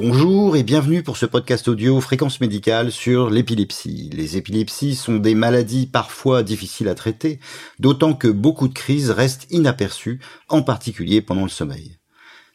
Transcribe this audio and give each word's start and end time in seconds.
Bonjour 0.00 0.56
et 0.56 0.62
bienvenue 0.62 1.02
pour 1.02 1.16
ce 1.16 1.26
podcast 1.26 1.66
audio 1.66 2.00
Fréquence 2.00 2.40
médicale 2.40 2.92
sur 2.92 3.30
l'épilepsie. 3.30 4.08
Les 4.14 4.36
épilepsies 4.36 4.94
sont 4.94 5.16
des 5.16 5.34
maladies 5.34 5.88
parfois 5.88 6.44
difficiles 6.44 6.86
à 6.86 6.94
traiter, 6.94 7.40
d'autant 7.80 8.14
que 8.14 8.28
beaucoup 8.28 8.68
de 8.68 8.74
crises 8.74 9.10
restent 9.10 9.48
inaperçues, 9.50 10.20
en 10.48 10.62
particulier 10.62 11.20
pendant 11.20 11.42
le 11.42 11.48
sommeil. 11.48 11.96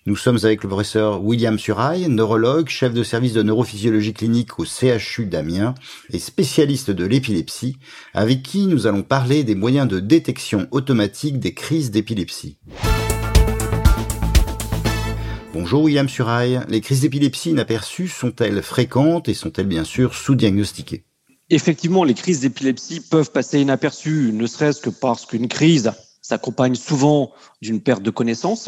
Nous 0.05 0.15
sommes 0.15 0.39
avec 0.43 0.63
le 0.63 0.69
professeur 0.69 1.21
William 1.21 1.59
Suraille, 1.59 2.07
neurologue, 2.07 2.69
chef 2.69 2.93
de 2.93 3.03
service 3.03 3.33
de 3.33 3.43
neurophysiologie 3.43 4.13
clinique 4.13 4.57
au 4.57 4.63
CHU 4.63 5.25
d'Amiens 5.25 5.75
et 6.13 6.19
spécialiste 6.19 6.91
de 6.91 7.03
l'épilepsie, 7.03 7.75
avec 8.13 8.41
qui 8.41 8.67
nous 8.67 8.87
allons 8.87 9.03
parler 9.03 9.43
des 9.43 9.55
moyens 9.55 9.89
de 9.89 9.99
détection 9.99 10.69
automatique 10.71 11.41
des 11.41 11.53
crises 11.53 11.91
d'épilepsie. 11.91 12.57
Bonjour 15.53 15.83
William 15.83 16.09
Suraille, 16.09 16.61
les 16.67 16.81
crises 16.81 17.01
d'épilepsie 17.01 17.51
inaperçues 17.51 18.07
sont-elles 18.07 18.63
fréquentes 18.63 19.29
et 19.29 19.35
sont-elles 19.35 19.67
bien 19.67 19.83
sûr 19.83 20.15
sous-diagnostiquées? 20.15 21.03
Effectivement, 21.51 22.03
les 22.03 22.15
crises 22.15 22.39
d'épilepsie 22.39 23.01
peuvent 23.01 23.31
passer 23.31 23.61
inaperçues, 23.61 24.31
ne 24.33 24.47
serait-ce 24.47 24.81
que 24.81 24.89
parce 24.89 25.27
qu'une 25.27 25.47
crise 25.47 25.91
s'accompagne 26.23 26.73
souvent 26.73 27.33
d'une 27.61 27.81
perte 27.81 28.01
de 28.01 28.09
connaissance, 28.09 28.67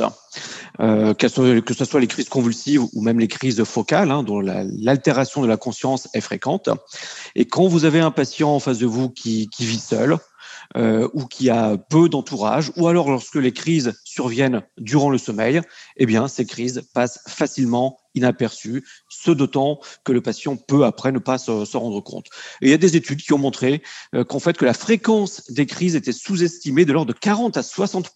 euh, 0.79 1.15
que, 1.15 1.27
ce 1.27 1.85
soit 1.85 1.99
les 1.99 2.07
crises 2.07 2.29
convulsives 2.29 2.83
ou 2.93 3.01
même 3.01 3.19
les 3.19 3.29
crises 3.29 3.63
focales, 3.63 4.11
hein, 4.11 4.21
dont 4.21 4.39
l'altération 4.39 5.41
de 5.41 5.47
la 5.47 5.57
conscience 5.57 6.07
est 6.13 6.21
fréquente. 6.21 6.69
Et 7.33 7.45
quand 7.45 7.65
vous 7.67 7.85
avez 7.85 7.99
un 7.99 8.11
patient 8.11 8.53
en 8.53 8.59
face 8.59 8.77
de 8.77 8.85
vous 8.85 9.09
qui 9.09 9.49
vit 9.57 9.79
seul, 9.79 10.19
euh, 10.77 11.07
ou 11.13 11.25
qui 11.25 11.49
a 11.49 11.77
peu 11.77 12.09
d'entourage, 12.09 12.71
ou 12.75 12.87
alors 12.87 13.09
lorsque 13.09 13.35
les 13.35 13.51
crises 13.51 13.93
surviennent 14.03 14.63
durant 14.77 15.09
le 15.09 15.17
sommeil, 15.17 15.61
eh 15.97 16.07
ces 16.27 16.45
crises 16.45 16.83
passent 16.93 17.19
facilement 17.27 17.97
inaperçues, 18.15 18.83
ce 19.09 19.31
d'autant 19.31 19.79
que 20.03 20.11
le 20.11 20.21
patient 20.21 20.55
peut 20.55 20.85
après 20.85 21.11
ne 21.11 21.19
pas 21.19 21.37
se, 21.37 21.77
rendre 21.77 22.01
compte. 22.01 22.27
Il 22.61 22.69
y 22.69 22.73
a 22.73 22.77
des 22.77 22.95
études 22.95 23.21
qui 23.21 23.33
ont 23.33 23.37
montré 23.37 23.83
euh, 24.13 24.23
qu'en 24.23 24.39
fait 24.39 24.57
que 24.57 24.65
la 24.65 24.73
fréquence 24.73 25.51
des 25.51 25.65
crises 25.65 25.95
était 25.95 26.13
sous-estimée 26.13 26.85
de 26.85 26.93
l'ordre 26.93 27.13
de 27.13 27.19
40 27.19 27.57
à 27.57 27.63
60 27.63 28.11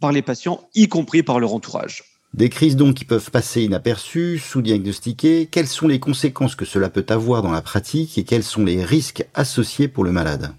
par 0.00 0.12
les 0.12 0.22
patients, 0.22 0.68
y 0.74 0.88
compris 0.88 1.22
par 1.22 1.40
leur 1.40 1.54
entourage. 1.54 2.04
Des 2.34 2.50
crises 2.50 2.76
donc 2.76 2.96
qui 2.96 3.04
peuvent 3.04 3.30
passer 3.30 3.62
inaperçues, 3.62 4.38
sous-diagnostiquées. 4.38 5.48
Quelles 5.50 5.68
sont 5.68 5.88
les 5.88 6.00
conséquences 6.00 6.54
que 6.54 6.66
cela 6.66 6.90
peut 6.90 7.06
avoir 7.08 7.42
dans 7.42 7.50
la 7.50 7.62
pratique 7.62 8.18
et 8.18 8.24
quels 8.24 8.42
sont 8.42 8.64
les 8.64 8.84
risques 8.84 9.26
associés 9.34 9.88
pour 9.88 10.04
le 10.04 10.12
malade? 10.12 10.52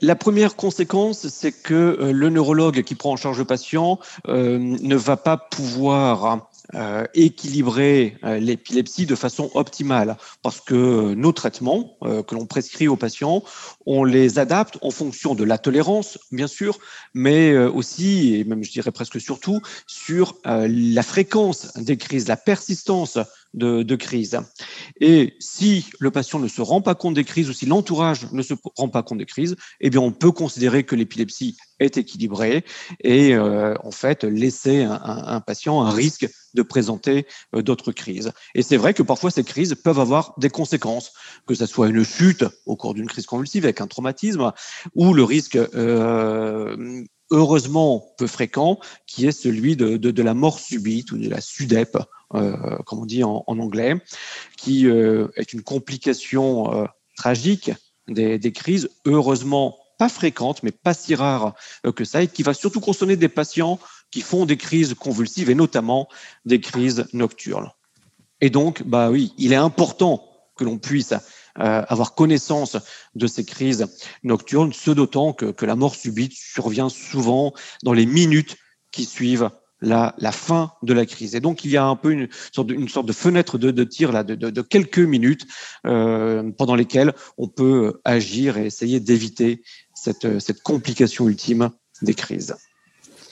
La 0.00 0.16
première 0.16 0.56
conséquence, 0.56 1.28
c'est 1.28 1.52
que 1.52 1.74
euh, 1.74 2.12
le 2.12 2.30
neurologue 2.30 2.82
qui 2.82 2.94
prend 2.94 3.12
en 3.12 3.16
charge 3.16 3.38
le 3.38 3.44
patient 3.44 4.00
euh, 4.26 4.58
ne 4.58 4.96
va 4.96 5.16
pas 5.16 5.36
pouvoir 5.36 6.48
euh, 6.74 7.04
équilibrer 7.14 8.16
l'épilepsie 8.22 9.06
de 9.06 9.14
façon 9.14 9.50
optimale. 9.54 10.16
Parce 10.42 10.60
que 10.60 11.14
nos 11.14 11.32
traitements 11.32 11.96
que 12.02 12.34
l'on 12.34 12.46
prescrit 12.46 12.88
aux 12.88 12.96
patients, 12.96 13.42
on 13.86 14.04
les 14.04 14.38
adapte 14.38 14.78
en 14.82 14.90
fonction 14.90 15.34
de 15.34 15.44
la 15.44 15.58
tolérance, 15.58 16.18
bien 16.32 16.46
sûr, 16.46 16.78
mais 17.14 17.56
aussi, 17.56 18.34
et 18.34 18.44
même 18.44 18.64
je 18.64 18.70
dirais 18.70 18.90
presque 18.90 19.20
surtout, 19.20 19.60
sur 19.86 20.36
la 20.44 21.02
fréquence 21.02 21.72
des 21.76 21.96
crises, 21.96 22.28
la 22.28 22.36
persistance 22.36 23.18
de, 23.54 23.96
crise. 23.96 24.38
Et 25.00 25.34
si 25.40 25.86
le 25.98 26.10
patient 26.10 26.38
ne 26.38 26.48
se 26.48 26.60
rend 26.60 26.80
pas 26.80 26.94
compte 26.94 27.14
des 27.14 27.24
crises 27.24 27.48
ou 27.48 27.52
si 27.52 27.66
l'entourage 27.66 28.30
ne 28.32 28.42
se 28.42 28.54
rend 28.76 28.88
pas 28.88 29.02
compte 29.02 29.18
des 29.18 29.26
crises, 29.26 29.56
eh 29.80 29.90
bien, 29.90 30.00
on 30.00 30.12
peut 30.12 30.32
considérer 30.32 30.84
que 30.84 30.94
l'épilepsie 30.94 31.56
est 31.80 31.96
équilibrée 31.96 32.64
et 33.02 33.34
euh, 33.34 33.74
en 33.84 33.90
fait 33.90 34.24
laisser 34.24 34.82
un, 34.82 35.00
un, 35.02 35.40
patient 35.40 35.82
un 35.82 35.90
risque 35.90 36.28
de 36.54 36.62
présenter 36.62 37.26
euh, 37.54 37.62
d'autres 37.62 37.92
crises. 37.92 38.32
Et 38.54 38.62
c'est 38.62 38.76
vrai 38.76 38.94
que 38.94 39.02
parfois 39.02 39.30
ces 39.30 39.44
crises 39.44 39.74
peuvent 39.74 40.00
avoir 40.00 40.34
des 40.38 40.50
conséquences, 40.50 41.12
que 41.46 41.54
ce 41.54 41.66
soit 41.66 41.88
une 41.88 42.04
chute 42.04 42.44
au 42.66 42.76
cours 42.76 42.94
d'une 42.94 43.06
crise 43.06 43.26
convulsive 43.26 43.64
avec 43.64 43.80
un 43.80 43.86
traumatisme 43.86 44.52
ou 44.94 45.14
le 45.14 45.24
risque 45.24 45.56
euh, 45.56 47.04
heureusement 47.30 48.14
peu 48.16 48.26
fréquent, 48.26 48.78
qui 49.06 49.26
est 49.26 49.32
celui 49.32 49.76
de, 49.76 50.22
la 50.22 50.34
mort 50.34 50.58
subite 50.58 51.12
ou 51.12 51.18
de 51.18 51.28
la 51.28 51.40
SUDEP, 51.40 51.98
euh, 52.34 52.78
comme 52.86 53.00
on 53.00 53.06
dit 53.06 53.24
en, 53.24 53.44
anglais, 53.46 53.94
qui 54.56 54.86
euh, 54.86 55.28
est 55.36 55.52
une 55.52 55.62
complication 55.62 56.72
euh, 56.74 56.86
tragique 57.16 57.70
des, 58.08 58.52
crises, 58.52 58.88
heureusement 59.04 59.76
pas 59.98 60.08
fréquente, 60.08 60.62
mais 60.62 60.70
pas 60.70 60.94
si 60.94 61.14
rare 61.14 61.54
que 61.94 62.04
ça, 62.04 62.22
et 62.22 62.28
qui 62.28 62.42
va 62.42 62.54
surtout 62.54 62.80
concerner 62.80 63.16
des 63.16 63.28
patients 63.28 63.78
qui 64.10 64.22
font 64.22 64.46
des 64.46 64.56
crises 64.56 64.94
convulsives 64.94 65.50
et 65.50 65.54
notamment 65.54 66.08
des 66.44 66.60
crises 66.60 67.06
nocturnes. 67.12 67.70
Et 68.40 68.48
donc, 68.48 68.82
bah 68.84 69.10
oui, 69.10 69.34
il 69.36 69.52
est 69.52 69.56
important 69.56 70.24
que 70.56 70.64
l'on 70.64 70.78
puisse 70.78 71.14
avoir 71.58 72.14
connaissance 72.14 72.76
de 73.14 73.26
ces 73.26 73.44
crises 73.44 73.86
nocturnes, 74.22 74.72
ce 74.72 74.90
d'autant 74.90 75.32
que, 75.32 75.46
que, 75.46 75.66
la 75.66 75.76
mort 75.76 75.94
subite 75.94 76.32
survient 76.34 76.88
souvent 76.88 77.52
dans 77.82 77.92
les 77.92 78.06
minutes 78.06 78.56
qui 78.92 79.04
suivent 79.04 79.50
la, 79.80 80.32
fin 80.32 80.72
de 80.82 80.92
la 80.92 81.06
crise. 81.06 81.34
Et 81.34 81.40
donc, 81.40 81.64
il 81.64 81.70
y 81.70 81.76
a 81.76 81.84
un 81.84 81.96
peu 81.96 82.12
une 82.12 82.28
sorte 82.88 83.06
de, 83.06 83.12
fenêtre 83.12 83.58
de, 83.58 83.84
tir 83.84 84.12
là, 84.12 84.24
de 84.24 84.62
quelques 84.62 84.98
minutes 84.98 85.46
euh, 85.86 86.50
pendant 86.56 86.74
lesquelles 86.74 87.12
on 87.36 87.48
peut 87.48 88.00
agir 88.04 88.56
et 88.56 88.66
essayer 88.66 89.00
d'éviter 89.00 89.62
cette, 89.94 90.38
cette 90.40 90.62
complication 90.62 91.28
ultime 91.28 91.70
des 92.02 92.14
crises. 92.14 92.54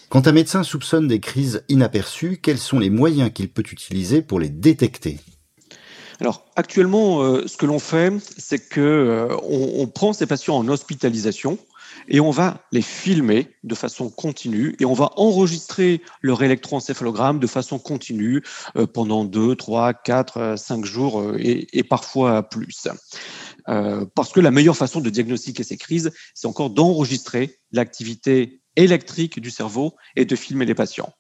Quand 0.09 0.29
un 0.29 0.33
médecin 0.33 0.63
soupçonne 0.63 1.09
des 1.09 1.19
crises 1.19 1.65
inaperçues, 1.69 2.39
quels 2.41 2.59
sont 2.59 2.79
les 2.79 2.91
moyens 2.91 3.33
qu'il 3.33 3.49
peut 3.49 3.65
utiliser 3.71 4.23
pour 4.23 4.39
les 4.39 4.49
détecter? 4.49 5.19
Alors 6.21 6.47
actuellement, 6.57 7.23
euh, 7.23 7.47
ce 7.47 7.57
que 7.57 7.67
l'on 7.67 7.79
fait, 7.79 8.13
c'est 8.39 8.59
que 8.59 8.81
euh, 8.81 9.37
on, 9.43 9.83
on, 9.83 9.87
prend 9.87 10.13
ces 10.13 10.27
patients 10.27 10.57
en 10.57 10.69
hospitalisation 10.69 11.59
et 12.09 12.21
on 12.21 12.31
va 12.31 12.61
les 12.73 12.83
filmer 12.83 13.49
de 13.65 13.75
façon 13.75 14.11
continue 14.11 14.77
et 14.81 14.85
on 14.85 14.95
va 14.95 15.11
enregistrer 15.17 16.03
leur 16.23 16.43
électroencéphalogramme 16.43 17.39
de 17.39 17.47
façon 17.47 17.79
continue 17.79 18.43
euh, 18.77 18.87
pendant 18.87 19.25
2, 19.25 19.57
3, 19.57 19.95
4, 19.95 20.57
5 20.59 20.85
jours 20.85 21.35
et, 21.39 21.67
et, 21.73 21.83
parfois 21.83 22.43
plus. 22.43 22.89
Parce 24.15 24.33
que 24.33 24.39
la 24.39 24.53
meilleure 24.53 24.77
façon 24.77 25.01
de 25.01 25.11
diagnostiquer 25.11 25.65
ces 25.65 25.77
crises, 25.77 26.13
c'est 26.35 26.47
encore 26.47 26.71
d'enregistrer 26.71 27.59
l'activité 27.73 28.61
électrique 28.77 29.41
du 29.41 29.51
cerveau 29.51 29.97
et 30.15 30.25
de 30.25 30.37
filmer 30.37 30.67
les 30.67 30.75
patients. 30.75 31.13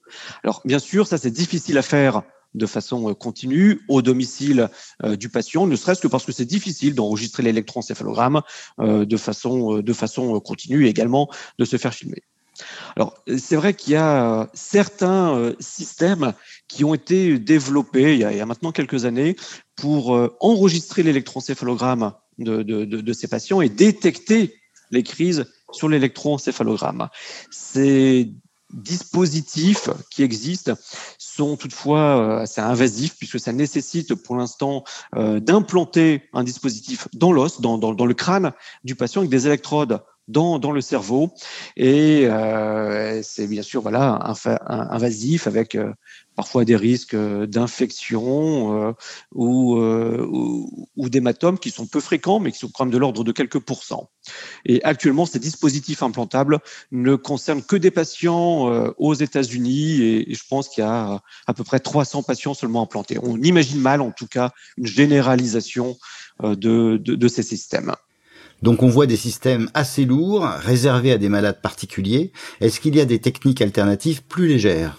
Alors 0.44 0.62
bien 0.64 0.78
sûr, 0.78 1.06
ça 1.06 1.18
c'est 1.18 1.30
difficile 1.30 1.76
à 1.78 1.82
faire 1.82 2.22
de 2.56 2.66
façon 2.66 3.10
euh, 3.10 3.14
continue 3.14 3.80
au 3.88 4.02
domicile 4.02 4.68
euh, 5.04 5.16
du 5.16 5.28
patient, 5.28 5.66
ne 5.66 5.76
serait-ce 5.76 6.00
que 6.00 6.08
parce 6.08 6.24
que 6.24 6.32
c'est 6.32 6.46
difficile 6.46 6.94
d'enregistrer 6.94 7.42
l'électroencéphalogramme 7.42 8.42
euh, 8.80 9.04
de 9.04 9.16
façon 9.16 9.78
de 9.78 9.92
façon 9.92 10.40
continue 10.40 10.86
et 10.86 10.88
également 10.88 11.28
de 11.58 11.64
se 11.64 11.76
faire 11.76 11.94
filmer. 11.94 12.22
Alors, 12.96 13.22
c'est 13.36 13.56
vrai 13.56 13.74
qu'il 13.74 13.92
y 13.92 13.96
a 13.96 14.48
certains 14.54 15.52
systèmes 15.60 16.32
qui 16.68 16.84
ont 16.84 16.94
été 16.94 17.38
développés 17.38 18.14
il 18.14 18.20
y 18.20 18.24
a, 18.24 18.46
maintenant 18.46 18.72
quelques 18.72 19.04
années 19.04 19.36
pour 19.76 20.18
enregistrer 20.40 21.02
l'électroencéphalogramme 21.02 22.12
de, 22.38 22.62
de, 22.62 23.12
ces 23.12 23.28
patients 23.28 23.60
et 23.60 23.68
détecter 23.68 24.54
les 24.90 25.02
crises 25.02 25.44
sur 25.70 25.90
l'électroencéphalogramme. 25.90 27.08
Ces 27.50 28.32
dispositifs 28.72 29.90
qui 30.10 30.22
existent 30.22 30.74
sont 31.36 31.56
toutefois 31.56 32.00
euh, 32.00 32.38
assez 32.40 32.60
invasifs 32.60 33.16
puisque 33.16 33.38
ça 33.38 33.52
nécessite 33.52 34.14
pour 34.14 34.36
l'instant 34.36 34.84
euh, 35.14 35.40
d'implanter 35.40 36.22
un 36.32 36.44
dispositif 36.44 37.08
dans 37.12 37.32
l'os, 37.32 37.60
dans, 37.60 37.78
dans, 37.78 37.92
dans, 37.92 38.06
le 38.06 38.14
crâne 38.14 38.52
du 38.84 38.94
patient 38.94 39.20
avec 39.20 39.30
des 39.30 39.46
électrodes 39.46 40.00
dans, 40.28 40.58
dans 40.58 40.72
le 40.72 40.80
cerveau 40.80 41.32
et 41.76 42.26
euh, 42.26 43.20
c'est 43.22 43.46
bien 43.46 43.62
sûr 43.62 43.82
voilà 43.82 44.18
invasif 44.66 45.46
avec 45.46 45.74
euh, 45.74 45.92
parfois 46.34 46.64
des 46.64 46.76
risques 46.76 47.14
euh, 47.14 47.46
d'infection 47.46 48.88
euh, 48.88 48.92
ou, 49.32 49.76
ou, 49.76 50.88
ou 50.96 51.08
d'hématomes 51.08 51.58
qui 51.58 51.70
sont 51.70 51.86
peu 51.86 52.00
fréquents 52.00 52.40
mais 52.40 52.50
qui 52.50 52.58
sont 52.58 52.68
quand 52.68 52.84
même 52.84 52.92
de 52.92 52.98
l'ordre 52.98 53.24
de 53.24 53.32
quelques 53.32 53.60
pourcents. 53.60 54.10
Et 54.64 54.82
actuellement, 54.82 55.26
ces 55.26 55.38
dispositifs 55.38 56.02
implantables 56.02 56.58
ne 56.90 57.14
concernent 57.14 57.62
que 57.62 57.76
des 57.76 57.90
patients 57.90 58.92
aux 58.98 59.14
États-Unis 59.14 60.02
et, 60.02 60.34
je 60.34 60.42
pense 60.48 60.68
qu'il 60.68 60.82
y 60.82 60.86
a 60.86 61.22
à 61.46 61.54
peu 61.54 61.64
près 61.64 61.78
300 61.78 62.22
patients 62.22 62.54
seulement 62.54 62.82
implantés. 62.82 63.18
On 63.22 63.40
imagine 63.40 63.80
mal 63.80 64.00
en 64.00 64.10
tout 64.10 64.26
cas 64.26 64.52
une 64.76 64.86
généralisation 64.86 65.96
de, 66.42 66.54
de, 66.54 66.96
de 66.96 67.28
ces 67.28 67.42
systèmes. 67.42 67.94
Donc 68.62 68.82
on 68.82 68.88
voit 68.88 69.06
des 69.06 69.16
systèmes 69.16 69.68
assez 69.74 70.04
lourds, 70.04 70.44
réservés 70.44 71.12
à 71.12 71.18
des 71.18 71.28
malades 71.28 71.60
particuliers. 71.60 72.32
Est-ce 72.60 72.80
qu'il 72.80 72.96
y 72.96 73.00
a 73.00 73.04
des 73.04 73.18
techniques 73.18 73.62
alternatives 73.62 74.22
plus 74.22 74.48
légères? 74.48 74.98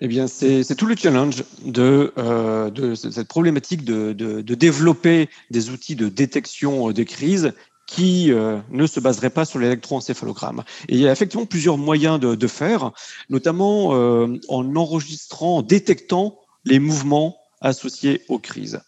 Eh 0.00 0.08
bien, 0.08 0.26
c'est 0.26 0.74
tout 0.74 0.86
le 0.86 0.96
challenge 0.96 1.44
de, 1.64 2.12
euh, 2.18 2.94
cette 2.94 3.28
problématique 3.28 3.84
de, 3.84 4.42
développer 4.42 5.28
des 5.50 5.70
outils 5.70 5.96
de 5.96 6.08
détection 6.08 6.90
des 6.90 7.04
crises 7.04 7.52
qui 7.86 8.32
euh, 8.32 8.58
ne 8.70 8.86
se 8.86 8.98
baseraient 8.98 9.30
pas 9.30 9.44
sur 9.44 9.58
l'électroencéphalogramme. 9.58 10.64
Et 10.88 10.94
il 10.94 11.00
y 11.00 11.08
a 11.08 11.12
effectivement 11.12 11.46
plusieurs 11.46 11.78
moyens 11.78 12.18
de, 12.18 12.46
faire, 12.46 12.92
notamment 13.30 13.94
euh, 13.94 14.38
en 14.48 14.74
enregistrant, 14.76 15.58
en 15.58 15.62
détectant 15.62 16.38
les 16.64 16.78
mouvements 16.78 17.36
associées 17.60 18.22
aux 18.28 18.38
crises. 18.38 18.80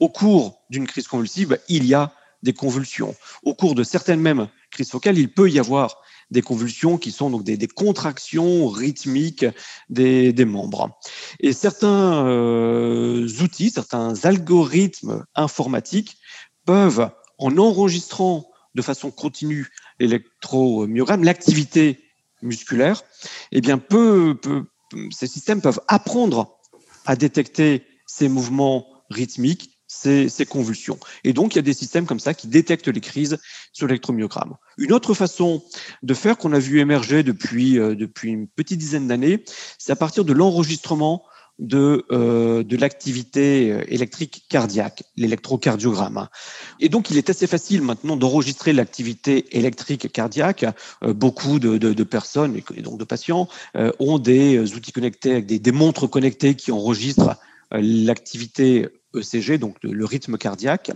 Au 0.00 0.08
cours 0.08 0.62
d'une 0.70 0.86
crise 0.86 1.08
convulsive, 1.08 1.58
il 1.68 1.84
y 1.86 1.94
a 1.94 2.12
des 2.44 2.52
convulsions. 2.52 3.16
Au 3.42 3.54
cours 3.54 3.74
de 3.74 3.82
certaines 3.82 4.20
mêmes 4.20 4.48
crises 4.70 4.90
focales, 4.90 5.18
il 5.18 5.32
peut 5.32 5.50
y 5.50 5.58
avoir 5.58 5.96
des 6.30 6.42
convulsions 6.42 6.98
qui 6.98 7.10
sont 7.10 7.30
donc 7.30 7.42
des, 7.42 7.66
contractions 7.66 8.68
rythmiques 8.68 9.46
des, 9.88 10.44
membres. 10.44 10.98
Et 11.40 11.52
certains 11.52 12.26
euh, 12.26 13.26
outils, 13.40 13.70
certains 13.70 14.24
algorithmes 14.24 15.24
informatiques 15.34 16.18
peuvent, 16.64 17.10
en 17.38 17.56
enregistrant 17.58 18.46
de 18.74 18.82
façon 18.82 19.10
continue 19.10 19.70
l'électromyogramme, 19.98 21.24
l'activité 21.24 22.00
musculaire, 22.42 23.02
eh 23.52 23.60
bien, 23.60 23.80
ces 25.10 25.26
systèmes 25.26 25.62
peuvent 25.62 25.80
apprendre 25.88 26.58
à 27.06 27.16
détecter 27.16 27.84
ces 28.06 28.28
mouvements 28.28 28.86
rythmiques 29.10 29.73
ces, 29.94 30.46
convulsions. 30.46 30.98
Et 31.24 31.32
donc, 31.32 31.54
il 31.54 31.58
y 31.58 31.58
a 31.60 31.62
des 31.62 31.72
systèmes 31.72 32.06
comme 32.06 32.20
ça 32.20 32.34
qui 32.34 32.48
détectent 32.48 32.88
les 32.88 33.00
crises 33.00 33.38
sur 33.72 33.86
l'électromyogramme. 33.86 34.54
Une 34.78 34.92
autre 34.92 35.14
façon 35.14 35.62
de 36.02 36.14
faire 36.14 36.36
qu'on 36.36 36.52
a 36.52 36.58
vu 36.58 36.80
émerger 36.80 37.22
depuis, 37.22 37.78
euh, 37.78 37.94
depuis 37.94 38.30
une 38.30 38.48
petite 38.48 38.78
dizaine 38.78 39.08
d'années, 39.08 39.44
c'est 39.78 39.92
à 39.92 39.96
partir 39.96 40.24
de 40.24 40.32
l'enregistrement 40.32 41.24
de, 41.60 42.04
euh, 42.10 42.64
de 42.64 42.76
l'activité 42.76 43.70
euh, 43.70 43.84
électrique 43.86 44.44
cardiaque, 44.48 45.04
l'électrocardiogramme. 45.16 46.28
Et 46.80 46.88
donc, 46.88 47.10
il 47.10 47.16
est 47.16 47.30
assez 47.30 47.46
facile 47.46 47.80
maintenant 47.80 48.16
d'enregistrer 48.16 48.72
l'activité 48.72 49.56
électrique 49.56 50.12
cardiaque. 50.12 50.66
beaucoup 51.02 51.58
de, 51.58 51.78
de, 51.78 52.04
personnes, 52.04 52.60
et 52.76 52.82
donc 52.82 52.98
de 52.98 53.04
patients, 53.04 53.48
ont 53.98 54.18
des 54.18 54.74
outils 54.74 54.92
connectés 54.92 55.42
des, 55.42 55.58
des 55.58 55.72
montres 55.72 56.10
connectées 56.10 56.54
qui 56.56 56.72
enregistrent 56.72 57.36
l'activité 57.70 58.88
ECG, 59.18 59.58
donc 59.58 59.76
le 59.82 60.04
rythme 60.04 60.38
cardiaque. 60.38 60.92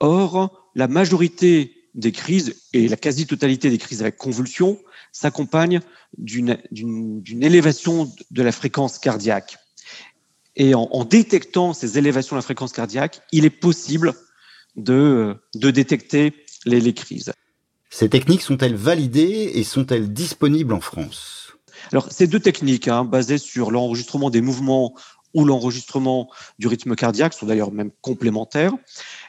Or, 0.00 0.70
la 0.74 0.88
majorité 0.88 1.78
des 1.94 2.12
crises 2.12 2.62
et 2.72 2.88
la 2.88 2.96
quasi-totalité 2.96 3.70
des 3.70 3.78
crises 3.78 4.02
avec 4.02 4.16
convulsions 4.16 4.78
s'accompagnent 5.12 5.80
d'une 6.16 6.56
élévation 7.42 8.10
de 8.30 8.42
la 8.42 8.52
fréquence 8.52 8.98
cardiaque. 8.98 9.58
Et 10.56 10.74
en, 10.74 11.04
détectant 11.04 11.72
ces 11.72 11.98
élévations 11.98 12.34
de 12.34 12.38
la 12.38 12.42
fréquence 12.42 12.72
cardiaque, 12.72 13.22
il 13.32 13.44
est 13.44 13.50
possible 13.50 14.14
de, 14.76 15.36
de 15.54 15.70
détecter 15.70 16.34
les, 16.64 16.80
les 16.80 16.94
crises. 16.94 17.32
Ces 17.90 18.08
techniques 18.08 18.42
sont-elles 18.42 18.74
validées 18.74 19.52
et 19.54 19.64
sont-elles 19.64 20.12
disponibles 20.12 20.74
en 20.74 20.80
France? 20.80 21.52
Alors, 21.92 22.10
ces 22.10 22.26
deux 22.26 22.40
techniques, 22.40 22.88
hein, 22.88 23.04
basées 23.04 23.38
sur 23.38 23.70
l'enregistrement 23.70 24.30
des 24.30 24.40
mouvements 24.40 24.94
ou 25.34 25.44
l'enregistrement 25.44 26.30
du 26.58 26.66
rythme 26.66 26.94
cardiaque 26.94 27.34
sont 27.34 27.46
d'ailleurs 27.46 27.72
même 27.72 27.90
complémentaires. 28.00 28.72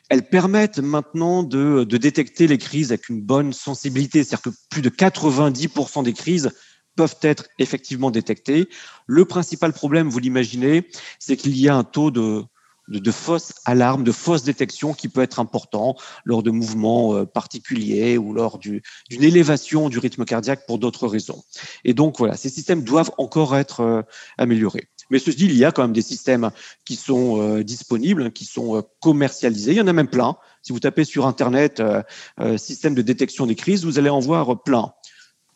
Elles 0.09 0.27
permettent 0.27 0.79
maintenant 0.79 1.43
de, 1.43 1.83
détecter 1.83 2.47
les 2.47 2.57
crises 2.57 2.91
avec 2.91 3.09
une 3.09 3.21
bonne 3.21 3.53
sensibilité, 3.53 4.23
c'est-à-dire 4.23 4.51
que 4.51 4.57
plus 4.69 4.81
de 4.81 4.89
90% 4.89 6.03
des 6.03 6.13
crises 6.13 6.51
peuvent 6.95 7.17
être 7.21 7.45
effectivement 7.59 8.11
détectées. 8.11 8.67
Le 9.05 9.25
principal 9.25 9.73
problème, 9.73 10.09
vous 10.09 10.19
l'imaginez, 10.19 10.89
c'est 11.19 11.37
qu'il 11.37 11.57
y 11.57 11.69
a 11.69 11.75
un 11.75 11.83
taux 11.83 12.11
de, 12.11 12.43
de, 12.89 13.11
fausses 13.11 13.53
alarmes, 13.65 14.03
de 14.03 14.11
fausses 14.11 14.43
détections 14.43 14.93
qui 14.93 15.07
peut 15.07 15.21
être 15.21 15.39
important 15.39 15.95
lors 16.25 16.43
de 16.43 16.51
mouvements 16.51 17.15
euh, 17.15 17.25
particuliers 17.25 18.17
ou 18.17 18.33
lors 18.33 18.57
d'une 18.57 18.81
élévation 19.11 19.89
du 19.89 19.99
rythme 19.99 20.25
cardiaque 20.25 20.65
pour 20.65 20.79
d'autres 20.79 21.07
raisons. 21.07 21.43
Et 21.85 21.93
donc 21.93 22.17
voilà, 22.17 22.35
ces 22.35 22.49
systèmes 22.49 22.83
doivent 22.83 23.11
encore 23.17 23.55
être 23.55 23.81
euh, 23.81 24.01
améliorés. 24.37 24.89
Mais 25.09 25.19
ceci 25.19 25.37
dit, 25.37 25.45
il 25.45 25.57
y 25.57 25.65
a 25.65 25.71
quand 25.71 25.81
même 25.81 25.93
des 25.93 26.01
systèmes 26.01 26.51
qui 26.85 26.95
sont 26.95 27.41
euh, 27.41 27.63
disponibles, 27.63 28.31
qui 28.31 28.45
sont 28.45 28.77
euh, 28.77 28.81
commercialisés. 28.99 29.71
Il 29.71 29.77
y 29.77 29.81
en 29.81 29.87
a 29.87 29.93
même 29.93 30.07
plein. 30.07 30.37
Si 30.61 30.71
vous 30.71 30.79
tapez 30.79 31.03
sur 31.03 31.25
Internet 31.25 31.81
euh, 31.81 32.57
système 32.57 32.95
de 32.95 33.01
détection 33.01 33.45
des 33.45 33.55
crises, 33.55 33.85
vous 33.85 33.97
allez 33.97 34.09
en 34.09 34.19
voir 34.19 34.61
plein. 34.63 34.93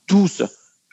Tous 0.08 0.44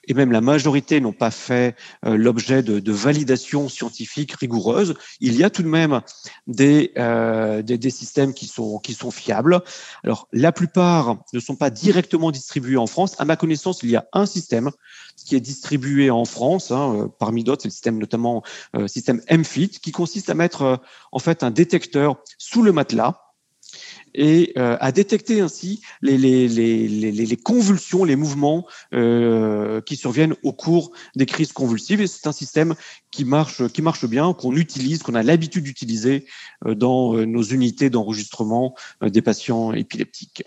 et 0.08 0.14
même 0.14 0.32
la 0.32 0.40
majorité 0.40 1.00
n'ont 1.00 1.12
pas 1.12 1.30
fait 1.30 1.76
l'objet 2.02 2.62
de, 2.62 2.80
de, 2.80 2.92
validation 2.92 3.68
scientifique 3.68 4.32
rigoureuse. 4.32 4.94
Il 5.20 5.36
y 5.36 5.44
a 5.44 5.50
tout 5.50 5.62
de 5.62 5.68
même 5.68 6.00
des, 6.46 6.92
des, 6.96 7.78
des, 7.78 7.90
systèmes 7.90 8.34
qui 8.34 8.46
sont, 8.46 8.78
qui 8.78 8.94
sont 8.94 9.10
fiables. 9.10 9.62
Alors, 10.04 10.28
la 10.32 10.52
plupart 10.52 11.18
ne 11.32 11.40
sont 11.40 11.56
pas 11.56 11.70
directement 11.70 12.30
distribués 12.30 12.76
en 12.76 12.86
France. 12.86 13.14
À 13.18 13.24
ma 13.24 13.36
connaissance, 13.36 13.82
il 13.82 13.90
y 13.90 13.96
a 13.96 14.06
un 14.12 14.26
système 14.26 14.70
qui 15.24 15.36
est 15.36 15.40
distribué 15.40 16.10
en 16.10 16.24
France, 16.24 16.70
hein, 16.70 16.94
euh, 16.96 17.08
parmi 17.18 17.44
d'autres, 17.44 17.62
c'est 17.62 17.68
le 17.68 17.72
système 17.72 17.98
notamment 17.98 18.42
euh, 18.76 18.88
système 18.88 19.20
MFIT, 19.30 19.80
qui 19.80 19.92
consiste 19.92 20.30
à 20.30 20.34
mettre 20.34 20.62
euh, 20.62 20.76
en 21.12 21.18
fait 21.18 21.42
un 21.42 21.50
détecteur 21.50 22.16
sous 22.38 22.62
le 22.62 22.72
matelas 22.72 23.29
et 24.14 24.52
à 24.56 24.92
détecter 24.92 25.40
ainsi 25.40 25.80
les, 26.02 27.36
convulsions, 27.42 28.04
les 28.04 28.16
mouvements 28.16 28.66
qui 28.92 29.96
surviennent 29.96 30.34
au 30.42 30.52
cours 30.52 30.92
des 31.16 31.26
crises 31.26 31.52
convulsives. 31.52 32.00
Et 32.00 32.06
c'est 32.06 32.26
un 32.26 32.32
système 32.32 32.74
qui 33.10 33.24
marche, 33.24 33.66
qui 33.68 33.82
marche 33.82 34.06
bien, 34.06 34.32
qu'on 34.32 34.56
utilise, 34.56 35.02
qu'on 35.02 35.14
a 35.14 35.22
l'habitude 35.22 35.64
d'utiliser 35.64 36.26
dans 36.64 37.14
nos 37.14 37.42
unités 37.42 37.90
d'enregistrement 37.90 38.74
des 39.02 39.22
patients 39.22 39.72
épileptiques. 39.72 40.44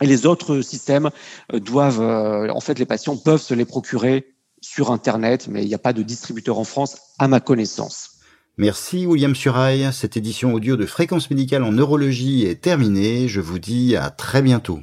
Et 0.00 0.06
les 0.06 0.26
autres 0.26 0.60
systèmes 0.60 1.10
euh, 1.52 1.60
doivent, 1.60 2.00
euh, 2.00 2.50
en 2.50 2.60
fait, 2.60 2.78
les 2.78 2.86
patients 2.86 3.16
peuvent 3.16 3.40
se 3.40 3.54
les 3.54 3.64
procurer 3.64 4.34
sur 4.60 4.90
Internet, 4.90 5.46
mais 5.48 5.62
il 5.62 5.68
n'y 5.68 5.74
a 5.74 5.78
pas 5.78 5.92
de 5.92 6.02
distributeur 6.02 6.58
en 6.58 6.64
France, 6.64 6.96
à 7.18 7.28
ma 7.28 7.40
connaissance. 7.40 8.13
Merci 8.56 9.04
William 9.04 9.34
Surail. 9.34 9.88
Cette 9.92 10.16
édition 10.16 10.54
audio 10.54 10.76
de 10.76 10.86
Fréquence 10.86 11.28
médicale 11.28 11.64
en 11.64 11.72
neurologie 11.72 12.44
est 12.44 12.60
terminée. 12.60 13.26
Je 13.26 13.40
vous 13.40 13.58
dis 13.58 13.96
à 13.96 14.10
très 14.10 14.42
bientôt. 14.42 14.80